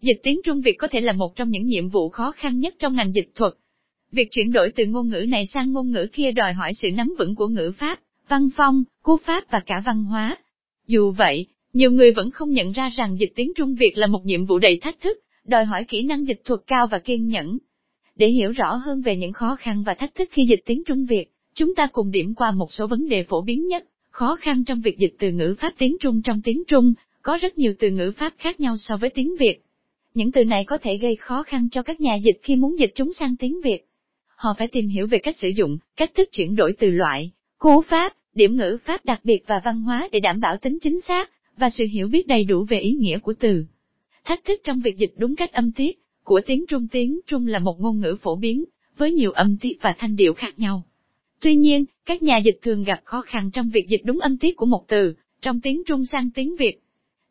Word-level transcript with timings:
dịch 0.00 0.20
tiếng 0.22 0.40
Trung 0.44 0.60
Việt 0.60 0.74
có 0.78 0.88
thể 0.88 1.00
là 1.00 1.12
một 1.12 1.36
trong 1.36 1.50
những 1.50 1.66
nhiệm 1.66 1.88
vụ 1.88 2.08
khó 2.08 2.32
khăn 2.32 2.58
nhất 2.58 2.74
trong 2.78 2.96
ngành 2.96 3.14
dịch 3.14 3.30
thuật. 3.34 3.52
Việc 4.12 4.28
chuyển 4.32 4.52
đổi 4.52 4.72
từ 4.76 4.86
ngôn 4.86 5.08
ngữ 5.08 5.24
này 5.28 5.46
sang 5.46 5.72
ngôn 5.72 5.90
ngữ 5.90 6.06
kia 6.12 6.32
đòi 6.32 6.52
hỏi 6.52 6.74
sự 6.74 6.88
nắm 6.94 7.14
vững 7.18 7.34
của 7.34 7.48
ngữ 7.48 7.72
pháp, 7.78 7.98
văn 8.28 8.48
phong, 8.56 8.84
cú 9.02 9.16
pháp 9.16 9.44
và 9.50 9.60
cả 9.60 9.82
văn 9.86 10.04
hóa. 10.04 10.36
Dù 10.86 11.10
vậy, 11.10 11.46
nhiều 11.72 11.90
người 11.90 12.12
vẫn 12.12 12.30
không 12.30 12.50
nhận 12.50 12.72
ra 12.72 12.88
rằng 12.88 13.16
dịch 13.20 13.32
tiếng 13.34 13.52
Trung 13.56 13.74
Việt 13.74 13.92
là 13.94 14.06
một 14.06 14.24
nhiệm 14.24 14.44
vụ 14.44 14.58
đầy 14.58 14.78
thách 14.80 15.00
thức, 15.00 15.18
đòi 15.44 15.64
hỏi 15.64 15.84
kỹ 15.88 16.02
năng 16.02 16.26
dịch 16.26 16.40
thuật 16.44 16.60
cao 16.66 16.86
và 16.86 16.98
kiên 16.98 17.28
nhẫn. 17.28 17.58
Để 18.16 18.28
hiểu 18.28 18.50
rõ 18.50 18.74
hơn 18.74 19.00
về 19.00 19.16
những 19.16 19.32
khó 19.32 19.56
khăn 19.56 19.82
và 19.86 19.94
thách 19.94 20.14
thức 20.14 20.28
khi 20.32 20.42
dịch 20.48 20.60
tiếng 20.66 20.82
Trung 20.86 21.06
Việt, 21.06 21.26
chúng 21.54 21.74
ta 21.74 21.88
cùng 21.92 22.10
điểm 22.10 22.34
qua 22.34 22.50
một 22.50 22.72
số 22.72 22.86
vấn 22.86 23.08
đề 23.08 23.22
phổ 23.22 23.42
biến 23.42 23.66
nhất, 23.66 23.84
khó 24.10 24.36
khăn 24.36 24.64
trong 24.64 24.80
việc 24.80 24.98
dịch 24.98 25.14
từ 25.18 25.30
ngữ 25.30 25.54
pháp 25.58 25.72
tiếng 25.78 25.96
Trung 26.00 26.22
trong 26.22 26.42
tiếng 26.44 26.62
Trung, 26.68 26.94
có 27.22 27.38
rất 27.42 27.58
nhiều 27.58 27.74
từ 27.78 27.90
ngữ 27.90 28.12
pháp 28.16 28.32
khác 28.38 28.60
nhau 28.60 28.76
so 28.76 28.96
với 28.96 29.10
tiếng 29.10 29.36
Việt. 29.36 29.62
Những 30.18 30.32
từ 30.32 30.44
này 30.44 30.64
có 30.64 30.78
thể 30.78 30.96
gây 30.96 31.16
khó 31.16 31.42
khăn 31.42 31.68
cho 31.72 31.82
các 31.82 32.00
nhà 32.00 32.14
dịch 32.14 32.38
khi 32.42 32.56
muốn 32.56 32.78
dịch 32.78 32.92
chúng 32.94 33.12
sang 33.12 33.36
tiếng 33.36 33.60
Việt. 33.64 33.86
Họ 34.36 34.54
phải 34.58 34.68
tìm 34.68 34.88
hiểu 34.88 35.06
về 35.06 35.18
cách 35.18 35.36
sử 35.36 35.48
dụng, 35.48 35.78
cách 35.96 36.10
thức 36.14 36.28
chuyển 36.32 36.56
đổi 36.56 36.72
từ 36.78 36.90
loại, 36.90 37.30
cú 37.58 37.82
pháp, 37.82 38.16
điểm 38.34 38.56
ngữ 38.56 38.78
pháp 38.84 39.04
đặc 39.04 39.20
biệt 39.24 39.38
và 39.46 39.60
văn 39.64 39.80
hóa 39.80 40.08
để 40.12 40.20
đảm 40.20 40.40
bảo 40.40 40.56
tính 40.56 40.78
chính 40.82 41.00
xác, 41.00 41.30
và 41.56 41.70
sự 41.70 41.84
hiểu 41.92 42.08
biết 42.08 42.26
đầy 42.26 42.44
đủ 42.44 42.66
về 42.68 42.80
ý 42.80 42.92
nghĩa 42.92 43.18
của 43.18 43.34
từ. 43.40 43.64
Thách 44.24 44.44
thức 44.44 44.60
trong 44.64 44.80
việc 44.80 44.96
dịch 44.96 45.12
đúng 45.16 45.36
cách 45.36 45.52
âm 45.52 45.72
tiết 45.72 45.98
của 46.24 46.40
tiếng 46.46 46.64
Trung 46.68 46.88
tiếng 46.88 47.20
Trung 47.26 47.46
là 47.46 47.58
một 47.58 47.80
ngôn 47.80 48.00
ngữ 48.00 48.16
phổ 48.22 48.36
biến, 48.36 48.64
với 48.96 49.12
nhiều 49.12 49.32
âm 49.32 49.56
tiết 49.56 49.78
và 49.80 49.94
thanh 49.98 50.16
điệu 50.16 50.34
khác 50.34 50.58
nhau. 50.58 50.82
Tuy 51.40 51.56
nhiên, 51.56 51.84
các 52.06 52.22
nhà 52.22 52.38
dịch 52.38 52.58
thường 52.62 52.84
gặp 52.84 53.00
khó 53.04 53.22
khăn 53.22 53.50
trong 53.50 53.70
việc 53.70 53.88
dịch 53.88 54.02
đúng 54.04 54.20
âm 54.20 54.38
tiết 54.38 54.56
của 54.56 54.66
một 54.66 54.84
từ, 54.88 55.14
trong 55.42 55.60
tiếng 55.60 55.82
Trung 55.86 56.06
sang 56.06 56.30
tiếng 56.34 56.56
Việt. 56.56 56.80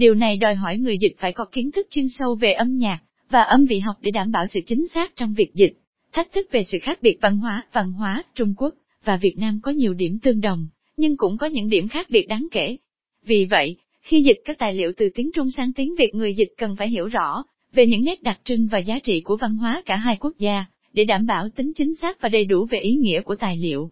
Điều 0.00 0.14
này 0.14 0.36
đòi 0.36 0.54
hỏi 0.54 0.78
người 0.78 0.98
dịch 0.98 1.14
phải 1.18 1.32
có 1.32 1.44
kiến 1.44 1.70
thức 1.70 1.86
chuyên 1.90 2.08
sâu 2.08 2.34
về 2.34 2.52
âm 2.52 2.76
nhạc 2.76 2.98
và 3.30 3.42
âm 3.42 3.64
vị 3.64 3.78
học 3.78 3.96
để 4.00 4.10
đảm 4.10 4.32
bảo 4.32 4.46
sự 4.46 4.60
chính 4.66 4.88
xác 4.94 5.16
trong 5.16 5.34
việc 5.34 5.54
dịch. 5.54 5.72
Thách 6.12 6.32
thức 6.32 6.48
về 6.52 6.64
sự 6.64 6.78
khác 6.82 6.98
biệt 7.02 7.18
văn 7.20 7.36
hóa, 7.36 7.66
văn 7.72 7.92
hóa 7.92 8.22
Trung 8.34 8.54
Quốc 8.56 8.74
và 9.04 9.16
Việt 9.16 9.38
Nam 9.38 9.60
có 9.62 9.70
nhiều 9.70 9.94
điểm 9.94 10.18
tương 10.18 10.40
đồng, 10.40 10.66
nhưng 10.96 11.16
cũng 11.16 11.38
có 11.38 11.46
những 11.46 11.68
điểm 11.68 11.88
khác 11.88 12.06
biệt 12.10 12.26
đáng 12.28 12.46
kể. 12.50 12.76
Vì 13.24 13.44
vậy, 13.44 13.76
khi 14.00 14.22
dịch 14.22 14.36
các 14.44 14.58
tài 14.58 14.74
liệu 14.74 14.92
từ 14.96 15.08
tiếng 15.14 15.30
Trung 15.34 15.50
sang 15.50 15.72
tiếng 15.72 15.94
Việt 15.98 16.14
người 16.14 16.34
dịch 16.34 16.52
cần 16.58 16.76
phải 16.76 16.88
hiểu 16.88 17.06
rõ 17.06 17.42
về 17.72 17.86
những 17.86 18.04
nét 18.04 18.22
đặc 18.22 18.40
trưng 18.44 18.68
và 18.70 18.78
giá 18.78 18.98
trị 18.98 19.20
của 19.20 19.36
văn 19.36 19.56
hóa 19.56 19.82
cả 19.86 19.96
hai 19.96 20.16
quốc 20.20 20.32
gia, 20.38 20.64
để 20.92 21.04
đảm 21.04 21.26
bảo 21.26 21.48
tính 21.48 21.72
chính 21.76 21.94
xác 21.94 22.20
và 22.20 22.28
đầy 22.28 22.44
đủ 22.44 22.66
về 22.70 22.78
ý 22.78 22.94
nghĩa 22.94 23.20
của 23.20 23.34
tài 23.34 23.56
liệu. 23.56 23.90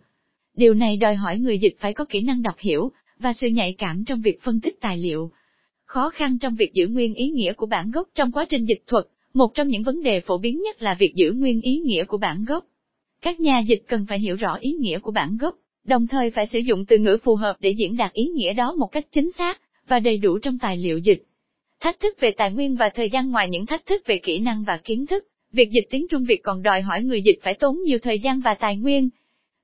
Điều 0.57 0.75
này 0.75 0.97
đòi 0.97 1.15
hỏi 1.15 1.39
người 1.39 1.59
dịch 1.59 1.75
phải 1.79 1.93
có 1.93 2.05
kỹ 2.05 2.21
năng 2.21 2.43
đọc 2.43 2.57
hiểu, 2.59 2.93
và 3.19 3.33
sự 3.33 3.47
nhạy 3.47 3.75
cảm 3.79 4.05
trong 4.05 4.21
việc 4.21 4.43
phân 4.43 4.61
tích 4.61 4.81
tài 4.81 4.99
liệu. 4.99 5.31
Khó 5.89 6.11
khăn 6.11 6.39
trong 6.39 6.55
việc 6.55 6.73
giữ 6.75 6.87
nguyên 6.87 7.15
ý 7.15 7.29
nghĩa 7.29 7.53
của 7.53 7.67
bản 7.67 7.91
gốc 7.91 8.09
trong 8.15 8.33
quá 8.33 8.47
trình 8.49 8.65
dịch 8.65 8.83
thuật, 8.87 9.05
một 9.35 9.55
trong 9.55 9.69
những 9.69 9.83
vấn 9.83 10.03
đề 10.03 10.21
phổ 10.21 10.39
biến 10.39 10.63
nhất 10.63 10.83
là 10.83 10.97
việc 10.99 11.13
giữ 11.15 11.33
nguyên 11.33 11.61
ý 11.61 11.79
nghĩa 11.79 12.05
của 12.05 12.19
bản 12.19 12.45
gốc. 12.45 12.65
Các 13.23 13.41
nhà 13.41 13.59
dịch 13.59 13.83
cần 13.87 14.07
phải 14.09 14.21
hiểu 14.21 14.37
rõ 14.37 14.55
ý 14.61 14.73
nghĩa 14.73 14.99
của 14.99 15.11
bản 15.11 15.37
gốc, 15.41 15.55
đồng 15.85 16.07
thời 16.07 16.31
phải 16.31 16.47
sử 16.47 16.59
dụng 16.59 16.85
từ 16.85 16.99
ngữ 16.99 17.19
phù 17.23 17.35
hợp 17.35 17.57
để 17.61 17.75
diễn 17.79 17.97
đạt 17.97 18.13
ý 18.13 18.25
nghĩa 18.25 18.53
đó 18.53 18.75
một 18.79 18.87
cách 18.87 19.07
chính 19.13 19.33
xác 19.33 19.61
và 19.89 19.99
đầy 19.99 20.19
đủ 20.19 20.39
trong 20.39 20.59
tài 20.59 20.77
liệu 20.77 20.99
dịch. 20.99 21.23
Thách 21.81 22.01
thức 22.01 22.21
về 22.21 22.31
tài 22.31 22.53
nguyên 22.53 22.77
và 22.77 22.89
thời 22.89 23.11
gian 23.11 23.31
ngoài 23.31 23.49
những 23.49 23.67
thách 23.67 23.87
thức 23.87 24.03
về 24.07 24.19
kỹ 24.19 24.39
năng 24.39 24.65
và 24.65 24.77
kiến 24.85 25.07
thức, 25.07 25.27
việc 25.53 25.71
dịch 25.71 25.87
tiếng 25.91 26.07
Trung 26.11 26.25
Việt 26.25 26.41
còn 26.43 26.63
đòi 26.63 26.83
hỏi 26.83 27.03
người 27.03 27.23
dịch 27.23 27.39
phải 27.43 27.55
tốn 27.55 27.83
nhiều 27.83 27.99
thời 28.03 28.19
gian 28.19 28.41
và 28.41 28.55
tài 28.55 28.77
nguyên. 28.77 29.09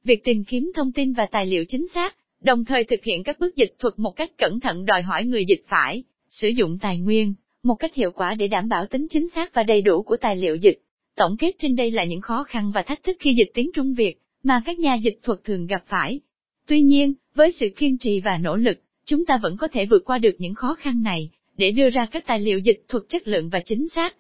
Việc 0.05 0.25
tìm 0.25 0.45
kiếm 0.45 0.73
thông 0.75 0.93
tin 0.93 1.13
và 1.13 1.27
tài 1.27 1.47
liệu 1.47 1.65
chính 1.69 1.87
xác, 1.95 2.17
đồng 2.41 2.65
thời 2.65 2.85
thực 2.85 3.05
hiện 3.05 3.23
các 3.23 3.39
bước 3.41 3.57
dịch 3.57 3.75
thuật 3.79 3.95
một 3.97 4.11
cách 4.17 4.31
cẩn 4.39 4.61
thận 4.61 4.85
đòi 4.85 5.03
hỏi 5.03 5.25
người 5.25 5.45
dịch 5.49 5.63
phải 5.67 6.03
sử 6.35 6.49
dụng 6.49 6.79
tài 6.79 6.99
nguyên 6.99 7.35
một 7.63 7.75
cách 7.75 7.95
hiệu 7.95 8.11
quả 8.11 8.35
để 8.35 8.49
đảm 8.49 8.69
bảo 8.69 8.87
tính 8.87 9.07
chính 9.11 9.29
xác 9.29 9.55
và 9.55 9.63
đầy 9.63 9.83
đủ 9.83 10.03
của 10.03 10.17
tài 10.17 10.37
liệu 10.37 10.57
dịch. 10.57 10.79
Tổng 11.17 11.37
kết 11.37 11.53
trên 11.59 11.77
đây 11.77 11.91
là 11.91 12.05
những 12.05 12.21
khó 12.21 12.45
khăn 12.45 12.73
và 12.75 12.83
thách 12.83 13.03
thức 13.03 13.17
khi 13.21 13.35
dịch 13.35 13.51
tiếng 13.55 13.71
Trung 13.75 13.95
Việt 13.95 14.15
mà 14.43 14.63
các 14.65 14.79
nhà 14.79 14.95
dịch 14.95 15.19
thuật 15.23 15.45
thường 15.45 15.67
gặp 15.67 15.83
phải. 15.87 16.21
Tuy 16.67 16.83
nhiên, 16.83 17.15
với 17.35 17.53
sự 17.53 17.69
kiên 17.77 17.99
trì 17.99 18.21
và 18.21 18.39
nỗ 18.39 18.57
lực, 18.57 18.79
chúng 19.05 19.27
ta 19.27 19.39
vẫn 19.43 19.57
có 19.57 19.69
thể 19.69 19.87
vượt 19.87 20.05
qua 20.05 20.19
được 20.19 20.35
những 20.39 20.55
khó 20.55 20.75
khăn 20.75 21.03
này, 21.03 21.31
để 21.57 21.71
đưa 21.71 21.91
ra 21.91 22.07
các 22.07 22.27
tài 22.27 22.41
liệu 22.41 22.59
dịch 22.59 22.85
thuật 22.89 23.03
chất 23.09 23.29
lượng 23.29 23.49
và 23.49 23.61
chính 23.65 23.89
xác. 23.89 24.17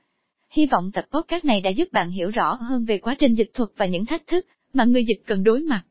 Hy 0.50 0.66
vọng 0.66 0.90
tập 0.92 1.04
podcast 1.12 1.44
này 1.44 1.60
đã 1.60 1.70
giúp 1.70 1.92
bạn 1.92 2.10
hiểu 2.10 2.30
rõ 2.30 2.54
hơn 2.54 2.84
về 2.84 2.98
quá 2.98 3.14
trình 3.18 3.34
dịch 3.34 3.50
thuật 3.54 3.70
và 3.76 3.86
những 3.86 4.06
thách 4.06 4.26
thức 4.26 4.46
mà 4.72 4.84
người 4.84 5.04
dịch 5.04 5.22
cần 5.26 5.44
đối 5.44 5.60
mặt. 5.60 5.84